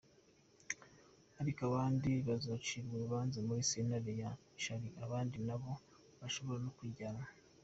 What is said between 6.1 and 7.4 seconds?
bashobora no kunyingwa.